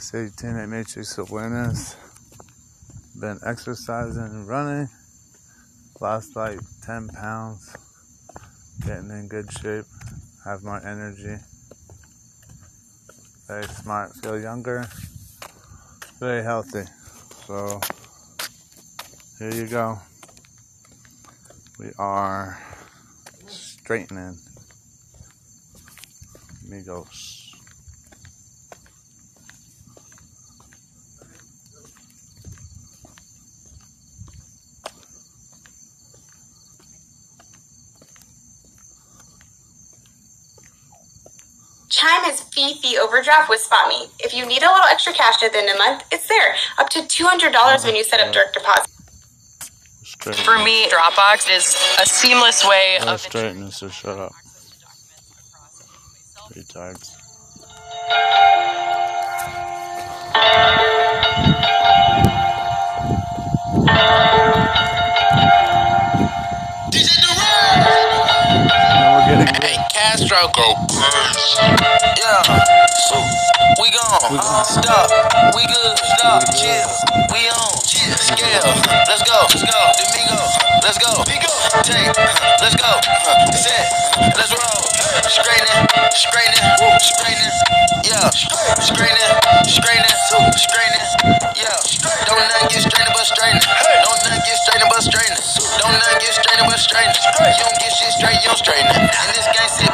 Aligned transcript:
Satanic 0.00 0.68
Matrix 0.68 1.18
Awareness. 1.18 1.94
Been 3.20 3.38
exercising 3.44 4.22
and 4.22 4.48
running. 4.48 4.88
Lost 6.00 6.34
like 6.34 6.58
10 6.86 7.08
pounds. 7.08 7.76
Getting 8.86 9.10
in 9.10 9.28
good 9.28 9.52
shape. 9.52 9.84
Have 10.44 10.64
more 10.64 10.80
energy. 10.86 11.36
Very 13.46 13.64
smart. 13.64 14.12
Feel 14.16 14.40
younger. 14.40 14.88
Very 16.18 16.42
healthy. 16.42 16.84
So, 17.46 17.80
here 19.38 19.54
you 19.54 19.66
go. 19.66 19.98
We 21.78 21.90
are 21.98 22.58
straightening. 23.46 24.38
Amigos. 26.66 27.39
Chime 41.90 42.22
has 42.22 42.40
fee 42.42 42.74
fee 42.80 42.96
overdraft 42.98 43.48
with 43.50 43.60
SpotMe. 43.68 44.08
If 44.20 44.32
you 44.32 44.46
need 44.46 44.62
a 44.62 44.66
little 44.70 44.86
extra 44.90 45.12
cash 45.12 45.42
at 45.42 45.52
the 45.52 45.58
end 45.58 45.68
of 45.70 45.74
the 45.74 45.78
month, 45.78 46.04
it's 46.12 46.28
there. 46.28 46.54
Up 46.78 46.88
to 46.90 47.00
$200 47.00 47.84
when 47.84 47.96
you 47.96 48.04
set 48.04 48.20
up 48.20 48.32
direct 48.32 48.54
deposit. 48.54 48.86
For 50.44 50.58
me, 50.58 50.86
Dropbox 50.88 51.50
is 51.50 51.74
a 52.00 52.06
seamless 52.06 52.64
way 52.66 52.98
Oh, 53.00 53.14
of 53.14 53.20
straightness, 53.20 53.78
so 53.78 53.88
shut 53.88 54.18
up. 54.18 54.32
Retards. 56.54 57.16
Now 67.80 69.16
we're 69.16 69.44
getting 69.46 69.54
Hey, 69.62 69.76
Castro, 69.92 70.50
go 70.54 70.74
crazy. 70.74 70.89
Yeah, 72.18 72.42
so 73.08 73.16
we 73.82 73.90
gone. 73.90 74.40
Stop. 74.64 75.08
We 75.56 75.66
good. 75.66 75.94
Stop. 76.18 76.42
Chill. 76.54 76.90
We 77.32 77.48
on. 77.50 77.74
Scale. 77.84 78.70
Let's 79.08 79.22
go. 79.24 79.38
Let's 79.50 79.64
go. 79.64 79.80
Domingo. 79.98 80.40
Let's 80.84 80.98
go. 80.98 81.12
Demigo, 81.24 81.52
take. 81.84 82.12
Let's 82.62 82.76
go. 82.76 82.92
Set. 83.56 83.86
Let's 84.36 84.52
roll. 84.52 84.82
Straightening. 85.28 85.82
Straightening. 86.14 86.66
Straightening. 87.00 87.54
Yeah. 88.04 88.30
Straightening. 88.80 89.32
Straightening. 89.68 90.16
Straightening. 90.56 91.06
Yeah. 91.56 91.76
Don't 92.26 92.38
nothing 92.48 92.68
get 92.70 92.82
straightening 92.86 93.14
but 93.14 93.26
straightening. 93.26 93.62
Don't 94.04 94.20
nothing 94.24 94.42
get 94.46 94.56
straightening 94.62 94.90
but 94.90 95.02
straightening. 95.02 95.44
Don't 95.80 95.92
nothing 95.98 96.20
get 96.22 96.34
straightening 96.34 96.68
but 96.70 96.80
straightening. 96.80 97.22
You 97.58 97.64
don't 97.64 97.78
get 97.80 97.92
shit 97.92 98.12
straight, 98.14 98.38
you 98.42 98.48
don't 98.48 98.58
straighten 98.58 98.88
it. 98.90 98.98
In 98.98 99.28
this 99.36 99.48
game, 99.52 99.70
sit 99.70 99.92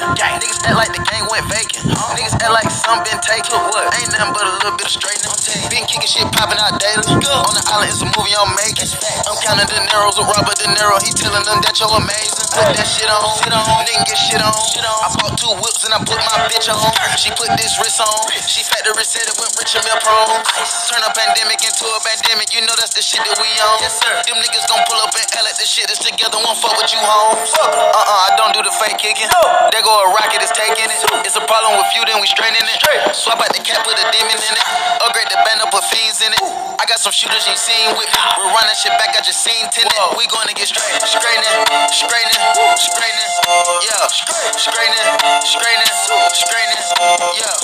patient. 0.00 0.40
Niggas 0.40 0.60
act 0.64 0.76
like 0.76 0.92
the 0.92 1.04
game 1.04 1.26
went 1.28 1.44
vacant. 1.52 1.84
Niggas 2.16 2.36
act 2.40 2.52
like 2.52 2.70
some 2.70 3.00
been 3.04 3.20
taken. 3.20 3.56
What? 3.68 3.92
Ain't 4.00 4.10
nothing 4.12 4.32
but 4.32 4.44
a 4.48 4.52
little 4.64 4.76
bit 4.76 4.88
of 4.88 4.94
straightening. 4.94 5.32
Been 5.68 5.84
kicking 5.86 6.08
shit 6.08 6.26
popping 6.32 6.58
out 6.60 6.80
daily. 6.80 7.20
On 7.20 7.52
the 7.52 7.64
island, 7.68 7.92
it's 7.92 8.00
a 8.02 8.08
movie 8.08 8.34
I'm 8.34 8.52
making. 8.56 8.88
Counting 9.40 9.68
De 9.72 9.78
Niro's 9.88 10.20
with 10.20 10.28
Robert 10.28 10.58
De 10.60 10.68
Niro. 10.68 11.00
He 11.00 11.10
telling 11.16 11.44
them 11.48 11.58
that 11.64 11.74
you're 11.80 11.88
amazing. 11.90 12.46
Put 12.52 12.76
that 12.76 12.84
shit 12.88 13.08
on. 13.08 13.24
Nigga 13.88 14.04
get 14.04 14.18
shit 14.20 14.42
on. 14.42 14.52
I 14.52 15.08
bought 15.16 15.36
two 15.40 15.48
whips 15.64 15.84
and 15.88 15.96
I 15.96 16.00
put 16.04 16.20
my 16.20 16.36
bitch 16.52 16.68
on. 16.68 16.80
She 17.16 17.32
put 17.32 17.48
this 17.56 17.80
wrist 17.80 18.00
on. 18.04 18.20
She 18.44 18.60
factory 18.66 19.04
said 19.06 19.24
it 19.24 19.36
went 19.40 19.52
rich 19.56 19.72
and 19.76 19.84
meal 19.86 19.96
prone. 20.02 20.44
Turn 20.92 21.00
a 21.04 21.12
pandemic 21.14 21.62
into 21.64 21.86
a 21.88 22.00
pandemic. 22.04 22.52
You 22.52 22.66
know 22.66 22.74
that's 22.76 22.92
the 22.92 23.04
shit 23.04 23.22
that 23.24 23.36
we 23.38 23.48
on. 23.64 23.76
Yes, 23.80 23.96
sir. 24.02 24.12
Them 24.28 24.42
niggas 24.42 24.66
gon' 24.66 24.82
pull 24.88 25.00
up 25.00 25.14
and 25.14 25.28
L 25.40 25.46
at 25.46 25.56
this 25.56 25.70
shit 25.70 25.86
that's 25.86 26.02
together. 26.02 26.36
Won't 26.42 26.58
fuck 26.58 26.74
with 26.76 26.90
you 26.90 27.00
home. 27.00 27.38
Uh 27.38 28.00
uh, 28.00 28.26
I 28.26 28.36
don't 28.40 28.50
do 28.50 28.64
the 28.64 28.74
fake 28.76 28.98
kicking. 28.98 29.30
There 29.70 29.84
go 29.86 29.94
a 29.94 30.10
rocket, 30.16 30.42
it's 30.42 30.50
taking 30.52 30.90
it. 30.90 31.00
It's 31.22 31.36
a 31.38 31.44
problem 31.46 31.78
with 31.78 31.86
you, 31.94 32.02
then 32.10 32.18
we 32.18 32.26
straightening 32.26 32.66
it. 32.66 32.76
Straight. 32.82 33.14
Swap 33.14 33.38
out 33.38 33.52
the 33.54 33.62
cap, 33.62 33.86
put 33.86 33.94
a 33.94 34.04
demon 34.10 34.34
in 34.34 34.54
it. 34.58 34.66
Upgrade 35.06 35.30
the 35.30 35.38
band 35.46 35.62
up, 35.62 35.70
put 35.70 35.86
fiends 35.86 36.18
in 36.24 36.34
it. 36.34 36.42
I 36.42 36.82
got 36.90 36.98
some 36.98 37.14
shooters 37.14 37.46
you 37.46 37.54
seen 37.54 37.94
with 37.94 38.10
me. 38.10 38.18
We're 38.40 38.50
running 38.50 38.74
shit 38.74 38.90
back, 38.98 39.14
I 39.14 39.22
just 39.22 39.29
seen 39.34 39.66
tenant. 39.70 40.16
We 40.18 40.26
gonna 40.28 40.54
get 40.54 40.68
straight. 40.68 40.96
Straightening, 41.06 41.58
straightening, 41.92 42.44
straightening. 42.78 43.32
Yeah, 43.84 44.06
straightening, 44.58 45.10
straightening, 45.46 45.96
straightening. 46.34 46.84
Yeah, 47.38 47.54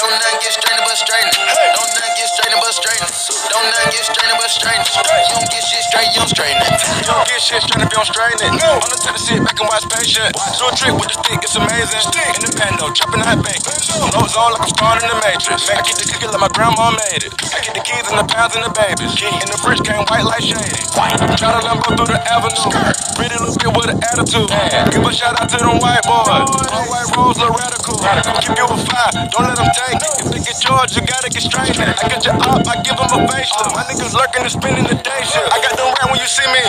don't 0.00 0.14
nothing 0.16 0.40
get 0.42 0.52
straightening 0.54 0.84
but 0.86 0.98
straightening. 0.98 1.46
Don't 1.76 1.92
nothing 1.96 2.13
straightening 2.54 2.62
but 2.62 2.74
straightening. 2.74 3.14
Don't 3.50 3.66
nothing 3.66 3.90
get 3.90 4.04
straightening 4.06 4.38
but 4.38 4.50
straightening. 4.50 4.86
You 5.26 5.34
don't 5.34 5.50
get 5.50 5.62
shit 5.64 5.82
straight, 5.90 6.08
you 6.14 6.20
don't 6.22 6.30
straighten 6.30 6.62
it. 6.62 6.74
You 7.02 7.06
don't 7.10 7.26
get 7.26 7.40
shit 7.42 7.60
straight 7.62 7.82
if 7.82 7.90
you 7.90 7.98
don't 7.98 8.06
straighten 8.06 8.40
it. 8.46 8.52
No. 8.62 8.70
On 8.78 8.90
the 8.90 8.98
tip 9.02 9.14
to 9.14 9.22
sit 9.22 9.38
back 9.42 9.58
and 9.58 9.66
watch 9.66 9.84
patient. 9.90 10.30
Do 10.58 10.64
a 10.68 10.72
trick 10.74 10.94
with 10.94 11.10
the 11.10 11.16
stick, 11.18 11.40
it's 11.42 11.56
amazing. 11.58 12.02
Stick 12.04 12.30
in 12.38 12.42
the 12.46 12.52
pando, 12.54 12.94
chopping 12.94 13.22
that 13.26 13.42
bacon. 13.42 13.74
Nose 14.14 14.34
on 14.38 14.54
like 14.54 14.62
I'm 14.62 14.70
starting 14.70 15.08
the 15.10 15.18
matrix. 15.24 15.66
I 15.66 15.82
get 15.82 15.98
the 15.98 16.06
cookie 16.06 16.30
like 16.30 16.42
my 16.42 16.50
grandma 16.54 16.94
made 16.94 17.26
it. 17.26 17.32
I 17.50 17.58
get 17.58 17.74
the 17.74 17.82
keys 17.82 18.06
and 18.06 18.18
the 18.22 18.26
pounds 18.30 18.54
and 18.54 18.62
the 18.62 18.72
babies. 18.74 19.12
In 19.18 19.48
the 19.50 19.58
fridge 19.58 19.82
came 19.82 20.04
white 20.06 20.26
like 20.26 20.44
shady. 20.44 20.78
Try 21.34 21.50
to 21.58 21.60
Lambo 21.64 21.90
through 21.98 22.10
the 22.10 22.20
avenue. 22.30 22.70
Pretty 23.18 23.34
little 23.34 23.56
bit 23.58 23.70
with 23.74 23.90
an 23.90 23.98
attitude. 24.14 24.50
Give 24.94 25.02
a 25.02 25.10
shout 25.10 25.34
out 25.40 25.50
to 25.50 25.58
them 25.58 25.82
white 25.82 26.04
boys. 26.06 26.46
All 26.70 26.86
white 26.86 27.08
rolls 27.18 27.38
look 27.38 27.50
radical. 27.50 27.98
Keep 27.98 28.58
you 28.58 28.66
a 28.68 28.76
fire, 28.78 29.10
don't 29.32 29.46
let 29.48 29.56
them 29.58 29.70
take. 29.74 29.98
If 30.22 30.26
they 30.30 30.38
get 30.38 30.56
charged, 30.60 30.94
you 30.94 31.02
gotta 31.02 31.30
get 31.30 31.42
straight. 31.42 31.74
I 31.78 32.04
get 32.08 32.24
your 32.24 32.36
up, 32.50 32.66
I 32.66 32.76
give 32.84 32.96
them 32.98 33.10
a 33.12 33.20
facelift. 33.28 33.72
My 33.76 33.84
niggas 33.88 34.14
lurking 34.14 34.42
and 34.44 34.52
spinning 34.52 34.86
the 34.88 34.96
day 35.00 35.22
shift. 35.24 35.48
I 35.52 35.58
got 35.64 35.76
them 35.78 35.92
right 35.92 36.08
when 36.12 36.20
you 36.20 36.28
see 36.28 36.46
me. 36.52 36.62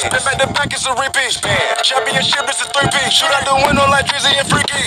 Spin 0.00 0.22
back 0.24 0.38
to 0.40 0.48
back, 0.54 0.70
it's 0.72 0.86
a 0.86 0.94
repeat. 0.94 1.34
Championship, 1.84 2.44
it's 2.48 2.62
a 2.62 2.68
three 2.72 2.88
piece. 2.92 3.12
Shoot 3.14 3.32
out 3.32 3.44
the 3.46 3.56
window 3.66 3.86
like 3.90 4.06
Drizzy 4.06 4.32
and 4.36 4.48
Freaky. 4.48 4.82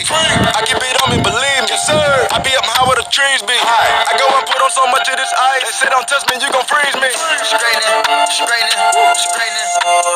I 0.56 0.62
keep 0.68 0.80
it 0.82 0.98
on 1.04 1.10
me, 1.14 1.20
believe 1.24 1.62
me. 1.66 1.70
Yes, 1.72 1.88
sir. 1.88 2.28
I 2.32 2.38
be 2.42 2.54
up 2.58 2.66
high 2.66 2.86
where 2.88 2.98
the 3.00 3.08
trees 3.12 3.42
be. 3.46 3.58
I 3.58 4.14
go 4.20 4.28
and 4.30 4.46
put 4.48 4.60
on 4.62 4.72
so 4.72 4.86
much 4.92 5.08
of 5.10 5.18
this 5.18 5.32
ice. 5.56 5.64
They 5.66 5.74
say 5.76 5.90
don't 5.92 6.08
touch 6.08 6.26
me, 6.30 6.38
you 6.42 6.50
gon' 6.52 6.66
freeze 6.70 6.98
me. 7.02 7.10
straightening, 7.46 7.98
straightening, 8.30 8.82
straightening, 9.18 9.70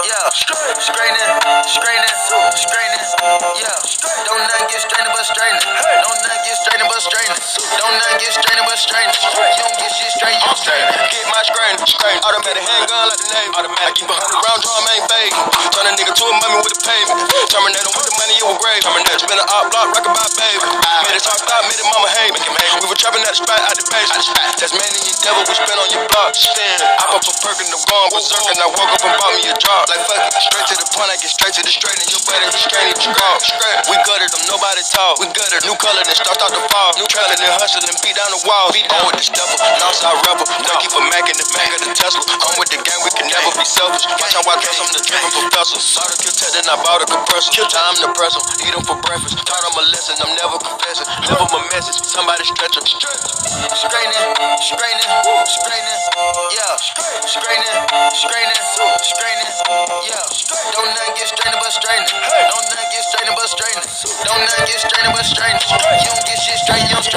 yeah, 0.09 0.27
straightening, 0.33 0.84
strain. 12.45 12.61
Automatic 12.61 12.69
handgun 12.69 13.09
like 13.09 13.21
the 13.21 13.29
name. 13.33 13.49
Automatic. 13.57 13.85
I 13.85 13.91
keep 13.97 14.09
a 14.09 14.13
hundred 14.13 14.41
round 14.45 14.61
drum, 14.61 14.83
ain't 14.93 15.05
fake. 15.09 15.33
Turn 15.73 15.85
a 15.89 15.93
nigga 15.97 16.13
to 16.13 16.23
a 16.29 16.33
mummy 16.45 16.57
with 16.61 16.77
a 16.77 16.81
pavement. 16.85 17.25
Terminator 17.49 17.91
with 17.97 18.05
the 18.05 18.15
money, 18.21 18.35
you 18.37 18.45
a 18.45 18.55
grave. 18.61 18.81
Terminator. 18.85 19.19
Spin 19.25 19.39
a 19.41 19.45
op 19.49 19.71
block, 19.73 19.89
rock 19.97 20.05
about 20.05 20.29
baby. 20.37 20.74
We 23.05 23.13
were 23.13 23.21
trapping 23.21 23.29
at 23.29 23.37
the 23.37 23.45
spot, 23.45 23.61
out 23.69 23.77
the 23.77 23.85
basement. 23.85 24.25
That's 24.57 24.73
man 24.73 24.89
your 25.05 25.13
devil, 25.21 25.45
we 25.45 25.53
spin 25.53 25.77
on 25.77 25.89
your 25.93 26.09
block. 26.09 26.33
I 26.33 27.05
pop 27.05 27.21
a 27.21 27.33
perk 27.37 27.61
in 27.61 27.69
the 27.69 27.77
bomb, 27.85 28.09
berserk, 28.09 28.49
and 28.49 28.57
I 28.57 28.65
woke 28.65 28.81
up 28.81 28.97
and 29.05 29.13
bought 29.21 29.29
me 29.37 29.45
a 29.45 29.53
drop. 29.61 29.85
Like 29.93 30.09
fuck 30.09 30.25
it, 30.25 30.33
straight 30.41 30.65
to 30.73 30.75
the 30.81 30.89
point, 30.89 31.13
I 31.13 31.17
get 31.21 31.29
straight 31.29 31.53
to 31.53 31.61
the 31.61 31.69
straight, 31.69 32.01
and 32.01 32.09
your 32.09 32.25
better 32.25 32.49
he 32.49 32.57
straight, 32.57 32.97
he 32.97 33.13
call. 33.13 33.37
We 33.93 33.95
gutted 34.09 34.33
them, 34.33 34.41
nobody 34.49 34.81
talk. 34.89 35.21
We 35.21 35.29
gutted, 35.37 35.69
new 35.69 35.77
color, 35.77 36.01
then 36.01 36.17
start 36.17 36.41
out 36.41 36.49
the 36.49 36.65
fall. 36.73 36.97
New 36.97 37.05
trailer, 37.05 37.37
then 37.37 37.53
hustle, 37.61 37.85
then 37.85 37.93
beat 38.01 38.17
down 38.17 38.25
the 38.33 38.41
walls. 38.41 38.73
Beat 38.73 38.89
down 38.89 39.05
with 39.05 39.21
the 39.21 39.25
stepper, 39.29 39.53
Northside 39.53 40.17
rebel. 40.25 40.49
Now 40.65 40.81
keep 40.81 40.89
a 40.97 41.01
Mac 41.05 41.29
in 41.29 41.37
the 41.37 41.45
back 41.53 41.69
of 41.77 41.85
the 41.85 41.93
Tesla. 41.93 42.25
I'm 42.25 42.57
with 42.57 42.73
the 42.73 42.81
gang, 42.81 43.05
we 43.05 43.13
can 43.13 43.29
never 43.29 43.53
be 43.53 43.69
selfish. 43.69 43.84
I 44.47 44.55
dress, 44.61 44.77
I'm 44.81 44.89
the 44.93 45.01
driven 45.05 45.31
professor. 45.33 45.79
Saw 45.81 46.05
the 46.05 46.17
kill 46.21 46.33
then 46.53 46.65
I 46.69 46.77
bought 46.81 47.01
a 47.01 47.07
compressor. 47.09 47.51
Kill 47.51 47.67
time 47.67 47.95
to 48.01 48.07
press 48.13 48.33
'em, 48.37 48.43
eat 48.65 48.73
'em 48.77 48.83
for 48.85 48.97
breakfast. 49.01 49.37
Taught 49.45 49.65
'em 49.65 49.77
a 49.77 49.83
lesson, 49.93 50.15
I'm 50.21 50.33
never 50.37 50.57
confessing. 50.59 51.07
Leave 51.25 51.41
'em 51.41 51.53
a 51.55 51.61
message, 51.73 51.99
somebody 52.05 52.45
stretch 52.45 52.77
'em. 52.77 52.85
Straightening, 52.87 54.27
straightening, 54.61 55.11
straightening, 55.49 56.01
yeah, 56.57 56.73
straightening, 57.27 57.77
straightening, 58.21 58.65
straightening, 59.03 59.53
yeah. 60.09 60.25
Don't 60.73 60.89
nothing 60.93 61.15
get 61.17 61.27
straightening 61.29 61.61
but 61.61 61.73
straightening. 61.73 62.15
Don't 62.51 62.65
nothing 62.69 62.89
get 62.93 63.03
straightening 63.09 63.35
but 63.37 63.49
straightening. 63.49 63.89
Don't 64.25 64.41
nothing 64.45 64.65
get 64.67 64.79
straightening 64.81 65.13
but 65.15 65.25
straightening. 65.25 65.69
You 66.03 66.07
don't 66.11 66.25
get 66.27 66.39
shit 66.43 66.59
straight, 66.63 66.83
you 66.89 66.95
don't 66.95 67.03
get 67.03 67.13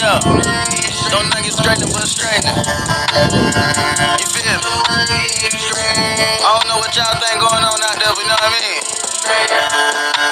yeah. 0.00 0.79
Don't 1.10 1.28
nothing 1.30 1.44
get 1.44 1.54
straightening 1.54 1.92
but 1.92 2.06
straightening. 2.08 2.54
You 4.20 4.28
feel 4.30 4.58
me? 4.62 4.74
I 6.42 6.48
don't 6.54 6.68
know 6.68 6.78
what 6.78 6.94
y'all 6.96 7.16
think 7.20 7.40
going 7.40 7.64
on 7.64 7.78
out 7.82 7.96
there, 7.98 8.12
but 8.14 8.22
you 8.22 8.28
know 8.28 8.38
what 8.38 8.50
I 8.50 8.60
mean. 8.60 8.82